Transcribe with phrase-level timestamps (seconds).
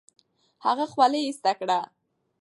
[0.65, 1.79] هغه خولۍ ایسته کړه.